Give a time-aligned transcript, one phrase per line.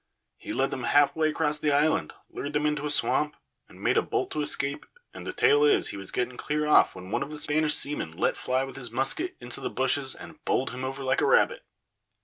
[0.39, 3.37] He led them halfway across the island, lured them into a swamp,
[3.69, 6.95] and made a bolt to escape, and the tale is he was getting clear off
[6.95, 10.43] when one of the Spanish seamen let fly with his musket into the bushes and
[10.43, 11.63] bowled him over like a rabbit.